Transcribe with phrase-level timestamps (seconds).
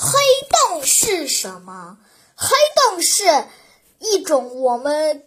[0.00, 0.12] 黑
[0.70, 1.98] 洞是什么？
[2.36, 3.24] 黑洞是
[3.98, 5.24] 一种我们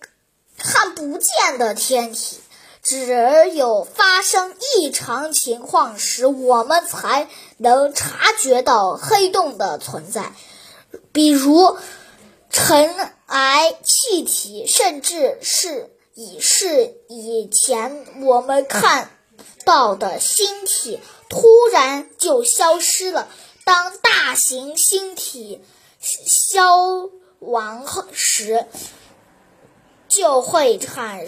[0.57, 2.39] 看不见的天体，
[2.81, 10.31] 只有发生异常情况时，我们才能察觉到黑洞的存在。
[11.11, 11.77] 比如
[12.49, 12.95] 尘
[13.25, 19.17] 埃、气体，甚至是已是以前我们看
[19.65, 23.27] 到的星体，突然就消失了。
[23.63, 25.61] 当大型星体
[25.99, 27.09] 消
[27.39, 28.65] 亡时，
[30.07, 31.25] 就会产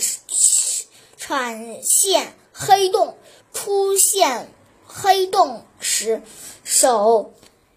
[1.17, 3.17] 产现黑洞。
[3.53, 4.51] 出现
[4.83, 6.23] 黑洞时，
[6.63, 7.33] 首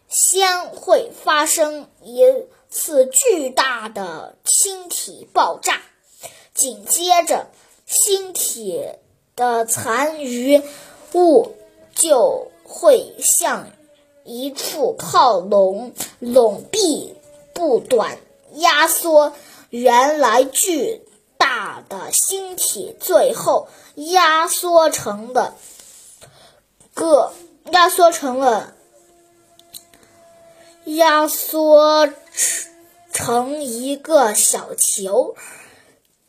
[0.08, 2.22] 先会发生一
[2.70, 5.82] 次巨大的星体爆炸，
[6.54, 7.50] 紧接着
[7.84, 8.88] 星体
[9.36, 10.62] 的残余
[11.12, 11.54] 物
[11.94, 13.70] 就会向。
[14.26, 17.14] 一处靠拢拢壁
[17.54, 18.18] 不短，
[18.54, 19.32] 压缩
[19.70, 21.00] 原来巨
[21.38, 25.54] 大的星体，最后压缩成的
[26.92, 27.32] 个
[27.70, 28.74] 压缩成了
[30.84, 32.12] 压缩
[33.12, 35.36] 成一个小球，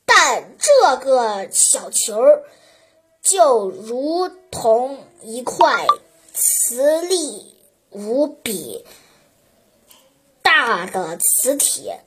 [0.05, 2.15] 但这个小球
[3.21, 5.87] 就如同一块
[6.33, 7.56] 磁力。
[7.97, 8.85] 无比
[10.43, 12.01] 大的磁铁，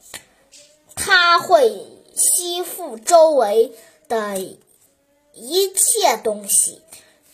[0.94, 3.72] 它会吸附周围
[4.08, 4.38] 的
[5.32, 6.80] 一切东西，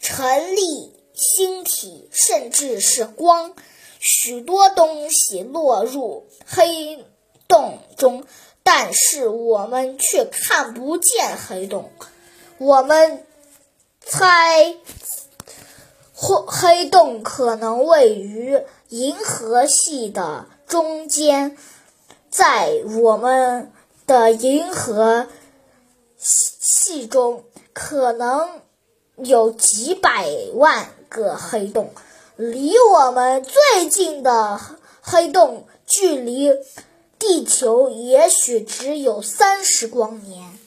[0.01, 3.55] 尘粒、星体，甚至是光。
[3.99, 7.05] 许多东西落入黑
[7.49, 8.25] 洞中，
[8.63, 11.91] 但是我们却看不见黑洞。
[12.59, 13.27] 我们
[14.01, 14.77] 猜。
[16.19, 21.59] 或黑洞可能位于银河系的中间，
[22.31, 22.71] 在
[23.03, 23.71] 我们
[24.07, 25.27] 的银河
[26.17, 27.45] 系中，
[27.75, 28.49] 可能
[29.17, 31.93] 有几百万个黑洞。
[32.37, 34.59] 离我们最近的
[35.03, 36.51] 黑洞，距离
[37.19, 40.59] 地球也许只有三十光年。